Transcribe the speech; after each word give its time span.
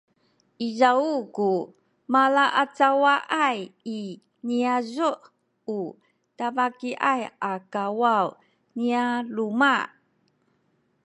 izaw 0.67 1.01
ku 1.35 1.49
malaacawaay 2.11 3.59
i 3.97 3.99
niyazu’ 4.45 5.11
u 5.77 5.79
tabakiyay 6.37 7.21
a 7.51 7.53
kawaw 7.73 8.27
nya 8.83 9.03
luma’ 9.35 9.75